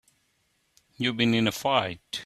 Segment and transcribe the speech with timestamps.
[0.97, 2.01] You been in a fight?